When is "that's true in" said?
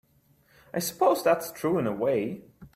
1.23-1.85